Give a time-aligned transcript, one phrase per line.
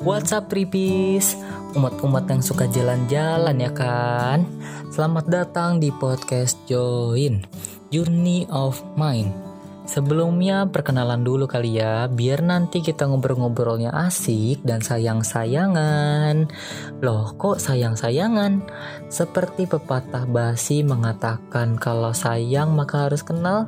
[0.00, 0.48] What's up?
[1.76, 4.48] Umat-umat yang suka jalan-jalan ya kan?
[4.88, 7.44] Selamat datang di podcast Join
[7.92, 9.49] Journey of Mind
[9.90, 16.46] Sebelumnya perkenalan dulu kali ya Biar nanti kita ngobrol-ngobrolnya asik dan sayang-sayangan
[17.02, 18.62] Loh kok sayang-sayangan?
[19.10, 23.66] Seperti pepatah basi mengatakan kalau sayang maka harus kenal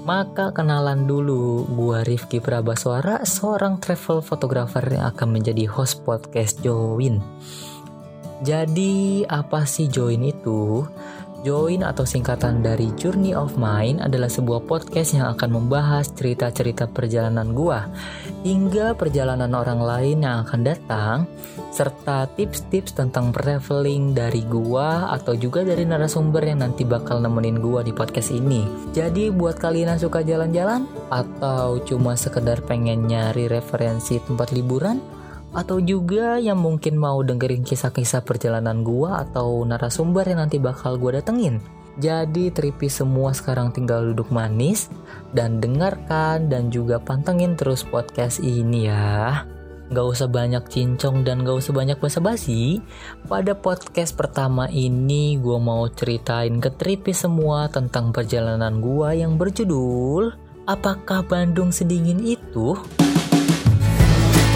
[0.00, 7.20] maka kenalan dulu, gua Rifki Prabaswara, seorang travel photographer yang akan menjadi host podcast Join.
[8.40, 10.88] Jadi apa sih Join itu?
[11.40, 17.56] Join atau singkatan dari Journey of Mind adalah sebuah podcast yang akan membahas cerita-cerita perjalanan
[17.56, 17.88] gua
[18.44, 21.18] hingga perjalanan orang lain yang akan datang
[21.72, 27.80] serta tips-tips tentang traveling dari gua atau juga dari narasumber yang nanti bakal nemenin gua
[27.80, 28.68] di podcast ini.
[28.92, 35.00] Jadi buat kalian yang suka jalan-jalan atau cuma sekedar pengen nyari referensi tempat liburan,
[35.50, 41.18] atau juga yang mungkin mau dengerin kisah-kisah perjalanan gua atau narasumber yang nanti bakal gua
[41.18, 41.58] datengin.
[41.98, 44.88] Jadi tripi semua sekarang tinggal duduk manis
[45.34, 49.44] dan dengarkan dan juga pantengin terus podcast ini ya.
[49.90, 52.78] Gak usah banyak cincong dan gak usah banyak basa-basi.
[53.26, 60.50] Pada podcast pertama ini gue mau ceritain ke tripi semua tentang perjalanan gua yang berjudul
[60.70, 62.78] Apakah Bandung sedingin itu?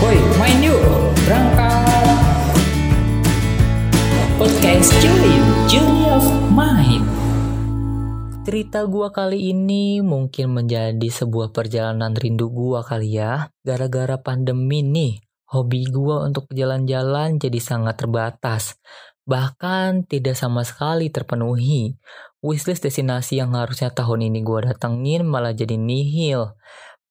[0.04, 0.84] Woi, main yuk,
[1.24, 2.04] berangkat.
[4.36, 7.08] Podcast Join, Journey of Mind.
[8.44, 13.48] Cerita gua kali ini mungkin menjadi sebuah perjalanan rindu gua kali ya.
[13.64, 18.76] Gara-gara pandemi nih, hobi gua untuk jalan-jalan jadi sangat terbatas.
[19.24, 21.96] Bahkan tidak sama sekali terpenuhi.
[22.44, 26.52] Wishlist destinasi yang harusnya tahun ini gua datengin malah jadi nihil.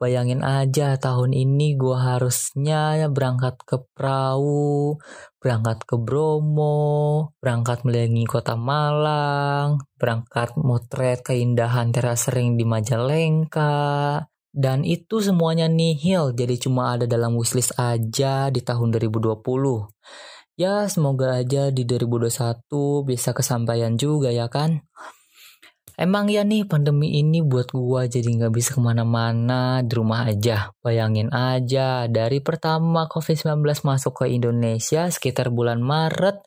[0.03, 4.99] Bayangin aja tahun ini gue harusnya berangkat ke perahu,
[5.39, 14.83] berangkat ke Bromo, berangkat melihat kota Malang, berangkat motret keindahan teras sering di Majalengka, dan
[14.83, 19.39] itu semuanya nihil jadi cuma ada dalam wishlist aja di tahun 2020.
[20.59, 24.83] Ya semoga aja di 2021 bisa kesampaian juga ya kan.
[25.93, 30.73] Emang ya nih pandemi ini buat gua jadi nggak bisa ke mana-mana di rumah aja.
[30.81, 36.41] Bayangin aja dari pertama COVID-19 masuk ke Indonesia sekitar bulan Maret,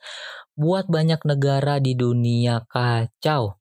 [0.59, 3.55] buat banyak negara di dunia kacau.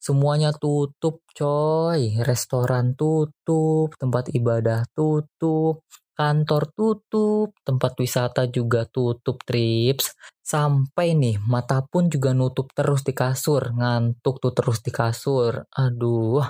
[0.00, 5.86] Semuanya tutup coy, restoran tutup, tempat ibadah tutup,
[6.16, 10.16] kantor tutup, tempat wisata juga tutup trips.
[10.50, 15.62] Sampai nih mata pun juga nutup terus di kasur, ngantuk tuh terus di kasur.
[15.78, 16.42] Aduh.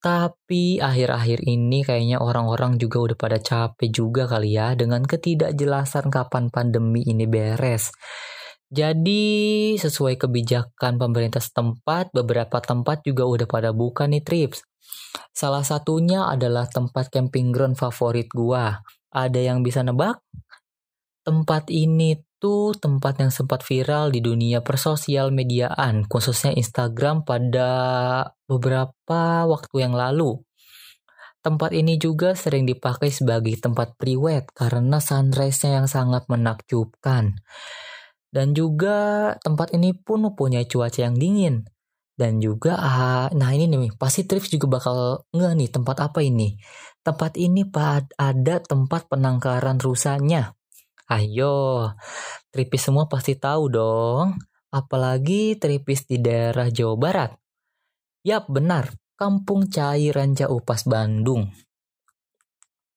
[0.00, 6.48] Tapi akhir-akhir ini kayaknya orang-orang juga udah pada capek juga kali ya dengan ketidakjelasan kapan
[6.48, 7.92] pandemi ini beres.
[8.72, 14.64] Jadi sesuai kebijakan pemerintah setempat, beberapa tempat juga udah pada buka nih trips.
[15.36, 18.80] Salah satunya adalah tempat camping ground favorit gua.
[19.12, 20.16] Ada yang bisa nebak?
[21.28, 27.70] Tempat ini tuh tempat yang sempat viral di dunia persosial mediaan, khususnya Instagram pada
[28.44, 30.44] beberapa waktu yang lalu.
[31.40, 37.40] Tempat ini juga sering dipakai sebagai tempat priwet karena sunrise-nya yang sangat menakjubkan.
[38.28, 41.64] Dan juga tempat ini pun mempunyai cuaca yang dingin.
[42.14, 46.60] Dan juga, ah, nah ini nih, pasti Trips juga bakal nggak nih tempat apa ini?
[47.00, 47.64] Tempat ini
[48.20, 50.52] ada tempat penangkaran rusanya.
[51.04, 51.92] Ayo,
[52.48, 54.40] Tripis semua pasti tahu dong.
[54.72, 57.30] Apalagi Tripis di daerah Jawa Barat.
[58.24, 58.88] Yap, benar.
[59.14, 61.52] Kampung Cai Ranca Upas Bandung.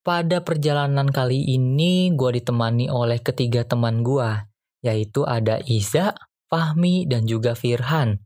[0.07, 4.39] Pada perjalanan kali ini, gue ditemani oleh ketiga teman gue,
[4.79, 6.15] yaitu ada Iza,
[6.47, 8.23] Fahmi, dan juga Firhan.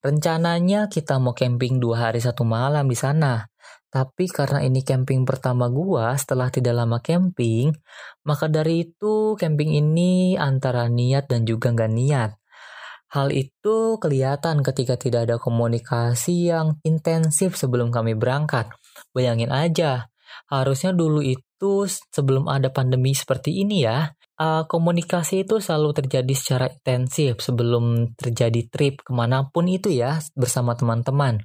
[0.00, 3.49] Rencananya kita mau camping dua hari satu malam di sana.
[3.90, 7.74] Tapi karena ini camping pertama gua setelah tidak lama camping,
[8.22, 12.30] maka dari itu camping ini antara niat dan juga nggak niat.
[13.10, 18.70] Hal itu kelihatan ketika tidak ada komunikasi yang intensif sebelum kami berangkat.
[19.10, 20.06] Bayangin aja,
[20.46, 24.14] harusnya dulu itu sebelum ada pandemi seperti ini ya,
[24.70, 30.78] komunikasi itu selalu terjadi secara intensif sebelum terjadi trip ke mana pun itu ya bersama
[30.78, 31.42] teman-teman.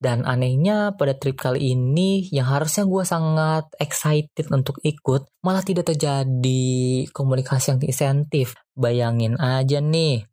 [0.00, 5.92] Dan anehnya pada trip kali ini yang harusnya gue sangat excited untuk ikut malah tidak
[5.92, 8.56] terjadi komunikasi yang insentif.
[8.72, 10.24] Bayangin aja nih,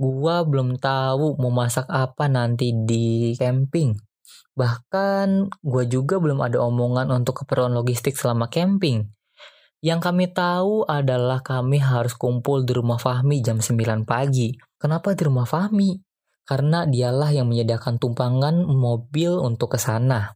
[0.00, 3.92] gue belum tahu mau masak apa nanti di camping.
[4.56, 9.04] Bahkan gue juga belum ada omongan untuk keperluan logistik selama camping.
[9.84, 14.52] Yang kami tahu adalah kami harus kumpul di rumah Fahmi jam 9 pagi.
[14.80, 16.09] Kenapa di rumah Fahmi?
[16.44, 20.34] Karena dialah yang menyediakan tumpangan mobil untuk ke sana.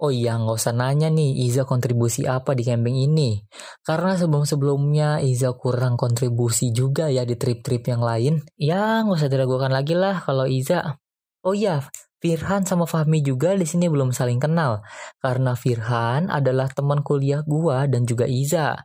[0.00, 3.42] Oh iya, nggak usah nanya nih Iza kontribusi apa di camping ini.
[3.82, 8.34] Karena sebelum-sebelumnya Iza kurang kontribusi juga ya di trip-trip yang lain.
[8.56, 10.96] Ya, nggak usah diragukan lagi lah kalau Iza.
[11.44, 11.84] Oh iya,
[12.20, 14.84] Firhan sama Fahmi juga di sini belum saling kenal.
[15.20, 18.76] Karena Firhan adalah teman kuliah gua dan juga Iza.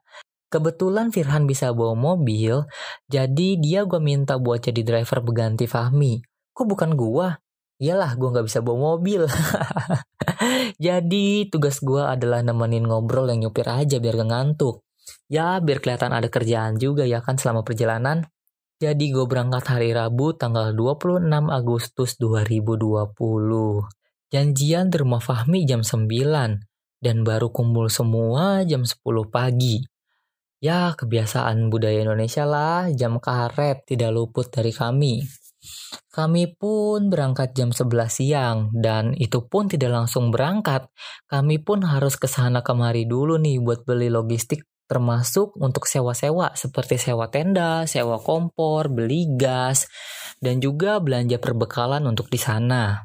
[0.56, 2.64] Kebetulan Firhan bisa bawa mobil,
[3.12, 6.24] jadi dia gua minta buat jadi driver berganti Fahmi.
[6.56, 7.36] Kok bukan gua?
[7.76, 9.28] Iyalah, gua nggak bisa bawa mobil.
[10.86, 14.84] Jadi tugas gue adalah nemenin ngobrol yang nyupir aja biar gak ngantuk.
[15.30, 18.26] Ya biar kelihatan ada kerjaan juga ya kan selama perjalanan.
[18.76, 23.16] Jadi gue berangkat hari Rabu tanggal 26 Agustus 2020.
[24.34, 26.12] Janjian di rumah Fahmi jam 9
[27.00, 29.00] dan baru kumpul semua jam 10
[29.32, 29.95] pagi.
[30.64, 35.24] Ya kebiasaan budaya Indonesia lah, jam karet tidak luput dari kami.
[36.14, 40.88] Kami pun berangkat jam 11 siang dan itu pun tidak langsung berangkat.
[41.28, 47.02] Kami pun harus ke sana kemari dulu nih buat beli logistik termasuk untuk sewa-sewa seperti
[47.02, 49.90] sewa tenda, sewa kompor, beli gas,
[50.38, 53.02] dan juga belanja perbekalan untuk di sana.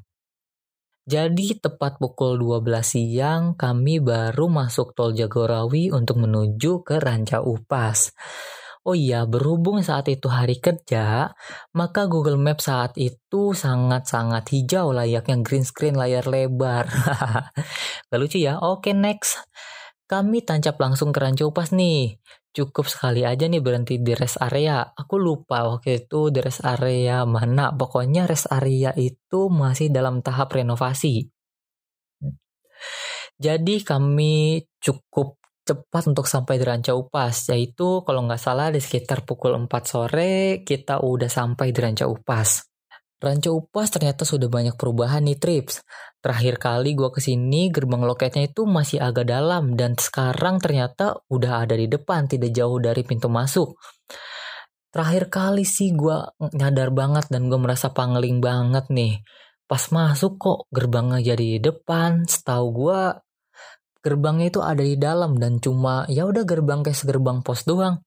[1.10, 8.14] Jadi tepat pukul 12 siang kami baru masuk tol Jagorawi untuk menuju ke Ranca Upas.
[8.86, 11.34] Oh iya, berhubung saat itu hari kerja,
[11.74, 16.86] maka Google Maps saat itu sangat-sangat hijau layaknya green screen layar lebar.
[18.08, 18.62] Gak lucu ya?
[18.62, 19.42] Oke, next.
[20.06, 22.22] Kami tancap langsung ke Ranca Upas nih.
[22.50, 24.82] Cukup sekali aja nih berhenti di rest area.
[24.82, 27.70] Aku lupa waktu itu di rest area mana.
[27.70, 31.30] Pokoknya rest area itu masih dalam tahap renovasi.
[33.40, 39.22] Jadi kami cukup cepat untuk sampai di Ranca Upas, yaitu kalau nggak salah di sekitar
[39.22, 42.69] pukul 4 sore kita udah sampai di Ranca Upas.
[43.20, 45.84] Ranca Upas ternyata sudah banyak perubahan nih trips.
[46.24, 51.68] Terakhir kali gue ke sini gerbang loketnya itu masih agak dalam dan sekarang ternyata udah
[51.68, 53.76] ada di depan tidak jauh dari pintu masuk.
[54.88, 56.16] Terakhir kali sih gue
[56.56, 59.20] nyadar banget dan gue merasa pangling banget nih.
[59.68, 63.00] Pas masuk kok gerbangnya jadi di depan, setahu gue
[64.00, 68.00] gerbangnya itu ada di dalam dan cuma ya udah gerbang kayak segerbang pos doang.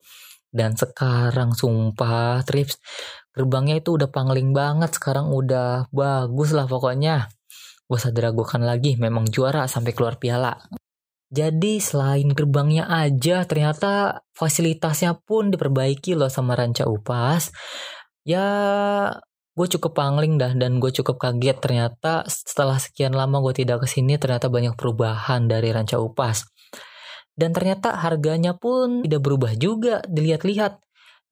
[0.54, 2.78] Dan sekarang sumpah trips
[3.34, 7.26] gerbangnya itu udah pangling banget sekarang udah bagus lah pokoknya.
[7.90, 10.54] Gak usah diragukan lagi memang juara sampai keluar piala.
[11.34, 17.50] Jadi selain gerbangnya aja ternyata fasilitasnya pun diperbaiki loh sama Ranca Upas.
[18.22, 18.46] Ya
[19.58, 23.88] gue cukup pangling dah dan gue cukup kaget ternyata setelah sekian lama gue tidak ke
[23.90, 26.46] sini ternyata banyak perubahan dari Ranca Upas.
[27.34, 30.80] Dan ternyata harganya pun tidak berubah juga dilihat-lihat.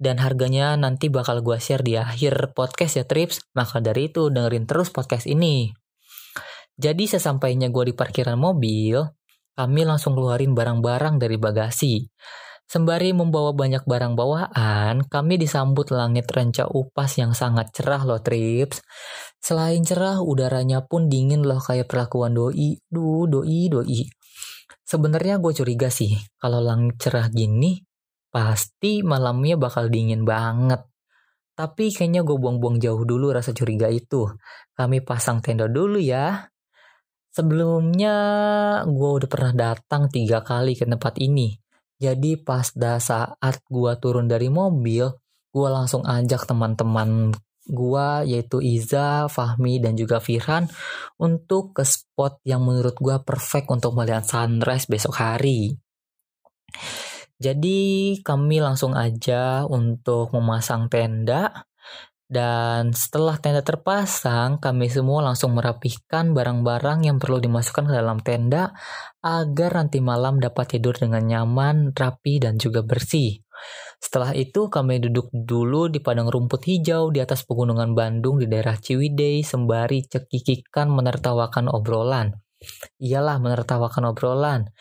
[0.02, 3.46] Dan harganya nanti bakal gue share di akhir podcast ya Trips.
[3.54, 5.70] Maka dari itu dengerin terus podcast ini.
[6.82, 8.98] Jadi sesampainya gue di parkiran mobil,
[9.54, 12.02] kami langsung keluarin barang-barang dari bagasi.
[12.66, 18.80] Sembari membawa banyak barang bawaan, kami disambut langit renca upas yang sangat cerah loh trips.
[19.44, 22.80] Selain cerah, udaranya pun dingin loh kayak perlakuan doi.
[22.88, 24.08] Duh, doi, doi.
[24.92, 27.80] Sebenarnya gue curiga sih, kalau langit cerah gini,
[28.28, 30.84] pasti malamnya bakal dingin banget.
[31.56, 34.28] Tapi kayaknya gue buang-buang jauh dulu rasa curiga itu.
[34.76, 36.44] Kami pasang tenda dulu ya.
[37.32, 38.16] Sebelumnya
[38.84, 41.62] gue udah pernah datang tiga kali ke tempat ini
[42.02, 45.06] jadi pas dah saat gua turun dari mobil,
[45.54, 47.30] gua langsung ajak teman-teman
[47.70, 50.70] gua yaitu Iza, Fahmi dan juga Firhan
[51.22, 55.78] untuk ke spot yang menurut gua perfect untuk melihat sunrise besok hari.
[57.42, 61.66] Jadi kami langsung aja untuk memasang tenda
[62.32, 68.72] dan setelah tenda terpasang, kami semua langsung merapihkan barang-barang yang perlu dimasukkan ke dalam tenda
[69.20, 73.44] agar nanti malam dapat tidur dengan nyaman, rapi, dan juga bersih.
[74.02, 78.74] Setelah itu kami duduk dulu di padang rumput hijau di atas pegunungan Bandung di daerah
[78.74, 82.34] Ciwidey sembari cekikikan menertawakan obrolan.
[82.98, 84.74] Iyalah menertawakan obrolan.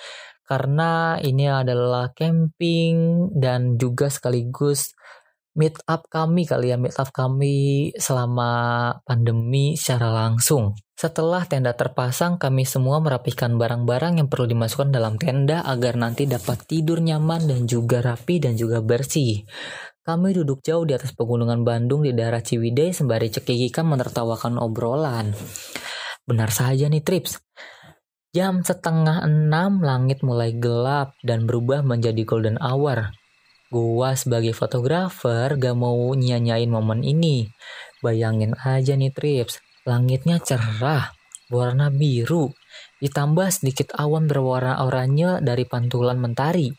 [0.49, 4.97] Karena ini adalah camping dan juga sekaligus
[5.59, 8.51] meet up kami kali ya, meet up kami selama
[9.03, 10.79] pandemi secara langsung.
[11.01, 16.69] Setelah tenda terpasang, kami semua merapikan barang-barang yang perlu dimasukkan dalam tenda agar nanti dapat
[16.69, 19.49] tidur nyaman dan juga rapi dan juga bersih.
[20.01, 25.33] Kami duduk jauh di atas pegunungan Bandung di daerah Ciwidey sembari cekikikan menertawakan obrolan.
[26.25, 27.41] Benar saja nih Trips.
[28.31, 33.11] Jam setengah enam langit mulai gelap dan berubah menjadi golden hour.
[33.71, 37.47] Gua sebagai fotografer gak mau nyanyain momen ini.
[38.03, 41.15] Bayangin aja nih trips, langitnya cerah,
[41.55, 42.51] warna biru,
[42.99, 46.75] ditambah sedikit awan berwarna oranye dari pantulan mentari.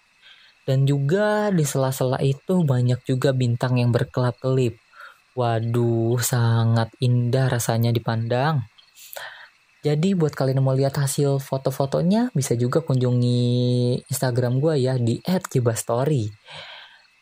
[0.67, 4.75] Dan juga di sela-sela itu banyak juga bintang yang berkelap-kelip.
[5.31, 8.67] Waduh, sangat indah rasanya dipandang.
[9.81, 13.41] Jadi buat kalian yang mau lihat hasil foto-fotonya bisa juga kunjungi
[14.05, 16.29] Instagram gue ya di @kibastory.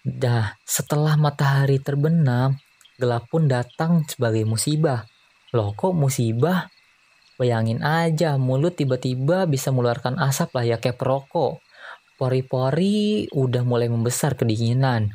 [0.10, 2.58] Dah, setelah matahari terbenam,
[2.98, 5.06] gelap pun datang sebagai musibah.
[5.54, 6.66] Loh kok musibah?
[7.38, 11.62] Bayangin aja, mulut tiba-tiba bisa mengeluarkan asap lah ya kayak perokok.
[12.18, 15.14] Pori-pori udah mulai membesar kedinginan.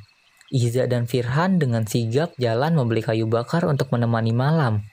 [0.54, 4.86] Iza dan Firhan dengan sigap jalan membeli kayu bakar untuk menemani malam.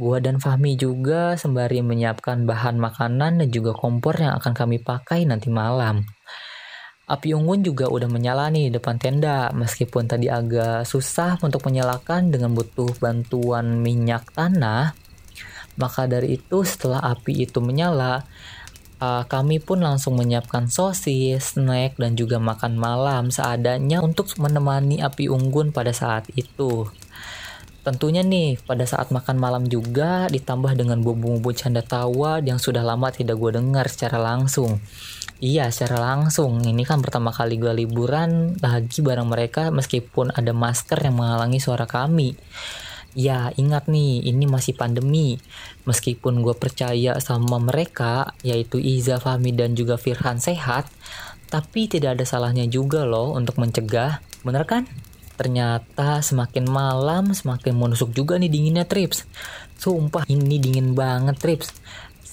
[0.00, 5.28] Gua dan Fahmi juga sembari menyiapkan bahan makanan dan juga kompor yang akan kami pakai
[5.28, 6.08] nanti malam.
[7.06, 12.50] Api unggun juga udah menyala nih depan tenda, meskipun tadi agak susah untuk menyalakan dengan
[12.50, 14.90] butuh bantuan minyak tanah.
[15.78, 18.26] Maka dari itu setelah api itu menyala,
[18.98, 25.30] uh, kami pun langsung menyiapkan sosis, snack, dan juga makan malam seadanya untuk menemani api
[25.30, 26.90] unggun pada saat itu.
[27.86, 33.14] Tentunya nih, pada saat makan malam juga ditambah dengan bumbu-bumbu canda tawa yang sudah lama
[33.14, 34.82] tidak gue dengar secara langsung.
[35.36, 36.64] Iya, secara langsung.
[36.64, 41.84] Ini kan pertama kali gue liburan lagi bareng mereka meskipun ada masker yang menghalangi suara
[41.84, 42.32] kami.
[43.16, 45.36] Ya, ingat nih, ini masih pandemi.
[45.84, 50.88] Meskipun gue percaya sama mereka, yaitu Iza, Fahmi, dan juga Firhan sehat,
[51.52, 54.20] tapi tidak ada salahnya juga loh untuk mencegah.
[54.40, 54.88] Bener kan?
[55.36, 59.28] Ternyata semakin malam semakin menusuk juga nih dinginnya Trips.
[59.76, 61.76] Sumpah ini dingin banget Trips.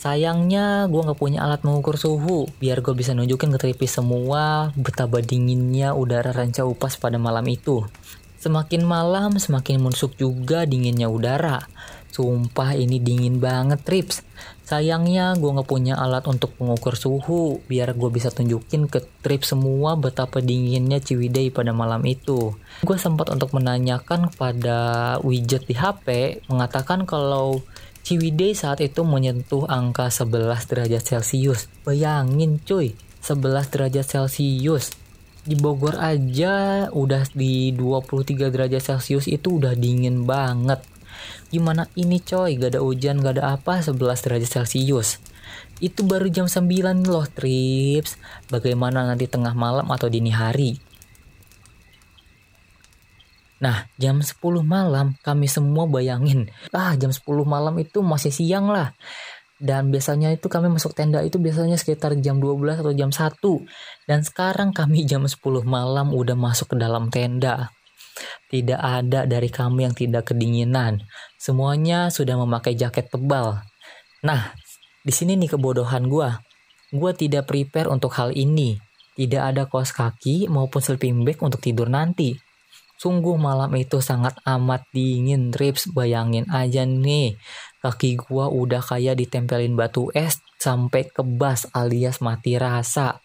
[0.03, 5.24] Sayangnya gue gak punya alat mengukur suhu biar gue bisa nunjukin ke Tripis semua betapa
[5.24, 7.88] dinginnya udara ranca upas pada malam itu.
[8.36, 11.63] Semakin malam semakin menusuk juga dinginnya udara.
[12.12, 14.27] Sumpah ini dingin banget trips.
[14.67, 19.95] Sayangnya gue gak punya alat untuk mengukur suhu biar gue bisa tunjukin ke trips semua
[19.95, 22.51] betapa dinginnya Ciwidey pada malam itu.
[22.83, 24.77] Gue sempat untuk menanyakan kepada
[25.24, 27.63] widget di HP mengatakan kalau
[28.03, 31.72] Ciwidey saat itu menyentuh angka 11 derajat Celcius.
[31.88, 34.91] Bayangin cuy, 11 derajat Celcius.
[35.43, 40.83] Di Bogor aja udah di 23 derajat Celcius itu udah dingin banget
[41.53, 45.22] Gimana ini coy, gak ada hujan, gak ada apa, 11 derajat Celcius.
[45.77, 48.17] Itu baru jam 9 loh trips.
[48.50, 50.81] Bagaimana nanti tengah malam atau dini hari?
[53.63, 58.91] Nah, jam 10 malam kami semua bayangin, ah jam 10 malam itu masih siang lah.
[59.55, 63.39] Dan biasanya itu kami masuk tenda itu biasanya sekitar jam 12 atau jam 1.
[64.03, 67.72] Dan sekarang kami jam 10 malam udah masuk ke dalam tenda.
[68.51, 71.00] Tidak ada dari kami yang tidak kedinginan.
[71.39, 73.63] Semuanya sudah memakai jaket tebal.
[74.27, 74.51] Nah,
[75.08, 76.29] di sini nih kebodohan gue.
[76.91, 78.75] Gue tidak prepare untuk hal ini.
[79.15, 82.36] Tidak ada kaos kaki maupun sleeping bag untuk tidur nanti.
[83.03, 85.91] Sungguh malam itu sangat amat dingin trips.
[85.91, 87.36] Bayangin aja nih
[87.83, 93.19] kaki gua udah kayak ditempelin batu es sampai kebas alias mati rasa.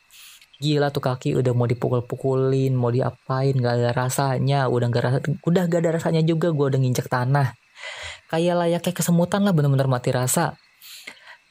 [0.58, 4.66] Gila tuh kaki udah mau dipukul-pukulin mau diapain gak ada rasanya.
[4.66, 7.54] Udah gak rasa udah gak ada rasanya juga gue udah nginjek tanah.
[8.34, 10.58] Kayak layaknya kesemutan lah bener-bener mati rasa.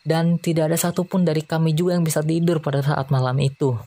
[0.03, 3.79] Dan tidak ada satupun dari kami juga yang bisa tidur pada saat malam itu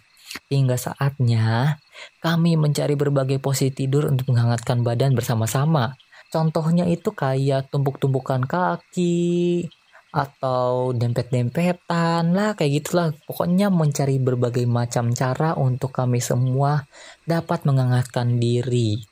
[0.50, 1.78] hingga saatnya
[2.22, 5.96] kami mencari berbagai posisi tidur untuk menghangatkan badan bersama-sama.
[6.30, 9.66] Contohnya itu kayak tumpuk-tumpukan kaki
[10.10, 13.10] atau dempet-dempetan lah kayak gitulah.
[13.26, 16.86] Pokoknya mencari berbagai macam cara untuk kami semua
[17.26, 19.02] dapat menghangatkan diri.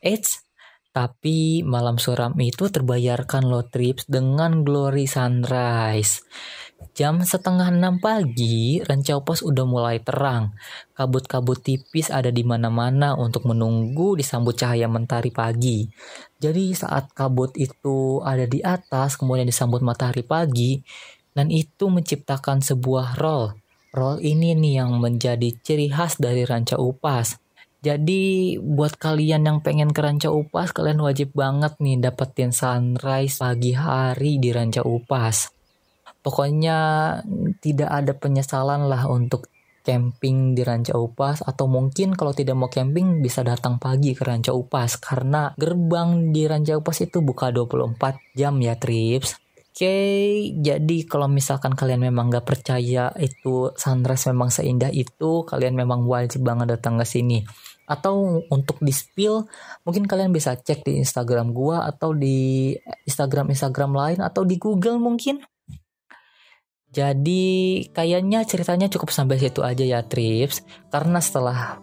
[0.00, 0.44] Eits,
[0.96, 6.24] tapi malam suram itu terbayarkan lo trips dengan glory sunrise
[6.96, 10.56] Jam setengah enam pagi, Rancau Pos udah mulai terang.
[10.96, 15.84] Kabut-kabut tipis ada di mana-mana untuk menunggu disambut cahaya mentari pagi.
[16.40, 20.80] Jadi saat kabut itu ada di atas, kemudian disambut matahari pagi,
[21.36, 23.52] dan itu menciptakan sebuah roll.
[23.92, 27.36] Roll ini nih yang menjadi ciri khas dari Ranca Upas.
[27.84, 33.76] Jadi buat kalian yang pengen ke Ranca Upas, kalian wajib banget nih dapetin sunrise pagi
[33.76, 35.55] hari di Ranca Upas.
[36.26, 36.78] Pokoknya
[37.62, 39.46] tidak ada penyesalan lah untuk
[39.86, 44.50] camping di Ranca Upas atau mungkin kalau tidak mau camping bisa datang pagi ke Ranca
[44.50, 49.38] Upas karena gerbang di Ranca Upas itu buka 24 jam ya trips.
[49.76, 56.08] Oke, jadi kalau misalkan kalian memang gak percaya itu sunrise memang seindah itu, kalian memang
[56.08, 57.44] wajib banget datang ke sini.
[57.84, 59.44] Atau untuk di spill,
[59.84, 62.72] mungkin kalian bisa cek di Instagram gua atau di
[63.04, 65.44] Instagram-Instagram lain atau di Google mungkin.
[66.96, 70.64] Jadi kayaknya ceritanya cukup sampai situ aja ya Trips.
[70.88, 71.76] Karena setelah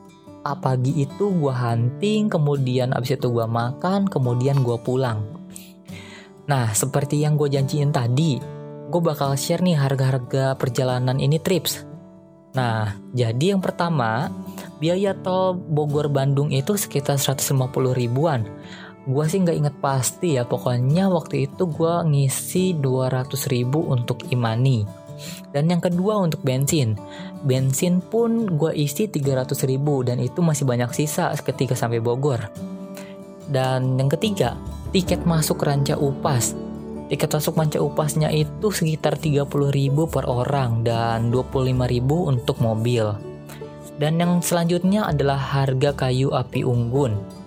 [0.58, 5.22] pagi itu gua hunting Kemudian abis itu gua makan Kemudian gua pulang.
[6.50, 8.41] Nah seperti yang gue janjiin tadi
[8.89, 11.86] Gue bakal share nih harga-harga perjalanan ini Trips.
[12.58, 14.34] Nah jadi yang pertama
[14.82, 17.53] Biaya tol Bogor-Bandung itu sekitar 150
[17.96, 18.43] ribuan.
[19.08, 25.02] Gue sih nggak inget pasti ya Pokoknya waktu itu gue ngisi 200 ribu untuk Imani
[25.51, 26.98] dan yang kedua untuk bensin.
[27.43, 32.39] Bensin pun gue isi 300 ribu dan itu masih banyak sisa ketika sampai Bogor.
[33.50, 34.55] Dan yang ketiga,
[34.96, 36.55] tiket masuk Ranca Upas.
[37.12, 43.12] Tiket masuk Ranca Upasnya itu sekitar 30 ribu per orang dan 25 ribu untuk mobil.
[44.00, 47.42] Dan yang selanjutnya adalah harga kayu api unggun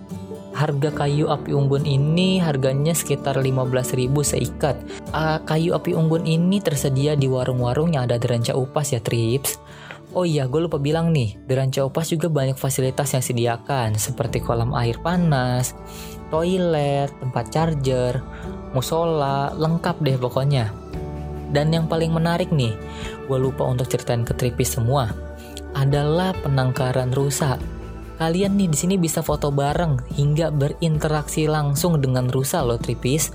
[0.56, 4.76] harga kayu api unggun ini harganya sekitar 15.000 seikat.
[5.12, 9.60] Uh, kayu api unggun ini tersedia di warung-warung yang ada di Ranca Upas ya Trips.
[10.16, 14.40] Oh iya, gue lupa bilang nih, di Ranca Upas juga banyak fasilitas yang sediakan seperti
[14.40, 15.76] kolam air panas,
[16.32, 18.24] toilet, tempat charger,
[18.72, 20.72] musola, lengkap deh pokoknya.
[21.52, 22.72] Dan yang paling menarik nih,
[23.28, 25.12] gue lupa untuk ceritain ke Tripis semua,
[25.76, 27.60] adalah penangkaran rusa
[28.16, 33.28] Kalian nih di sini bisa foto bareng hingga berinteraksi langsung dengan rusa loh Tripis.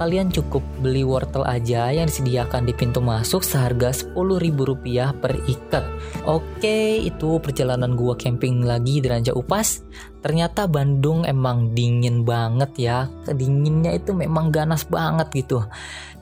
[0.00, 5.84] Kalian cukup beli wortel aja yang disediakan di pintu masuk seharga Rp10.000 per ikat.
[6.24, 9.84] Oke, itu perjalanan gua camping lagi di Ranca Upas.
[10.24, 12.98] Ternyata Bandung emang dingin banget ya.
[13.28, 15.68] Kedinginnya itu memang ganas banget gitu.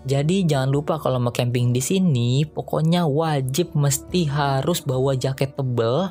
[0.08, 6.08] Jadi jangan lupa kalau mau camping di sini, pokoknya wajib mesti harus bawa jaket tebel,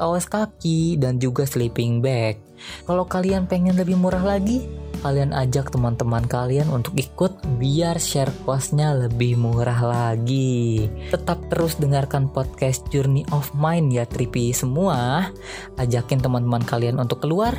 [0.00, 2.40] kaos kaki, dan juga sleeping bag.
[2.88, 4.64] Kalau kalian pengen lebih murah lagi,
[5.04, 10.88] kalian ajak teman-teman kalian untuk ikut biar share costnya lebih murah lagi.
[11.12, 15.28] Tetap terus dengarkan podcast Journey of Mine ya Tripi semua.
[15.76, 17.52] Ajakin teman-teman kalian untuk keluar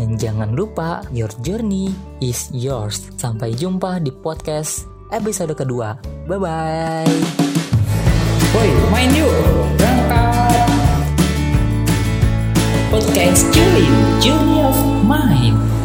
[0.00, 1.92] dan jangan lupa, your journey
[2.24, 3.12] is yours.
[3.20, 5.98] Sampai jumpa di podcast episode kedua.
[6.26, 7.06] Bye-bye.
[8.56, 9.32] Woi, main yuk.
[9.76, 10.66] Berangkat.
[12.88, 13.86] Podcast Journey,
[14.24, 15.75] Journey of Mind.